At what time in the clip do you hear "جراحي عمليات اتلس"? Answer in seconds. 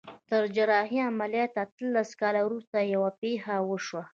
0.55-2.09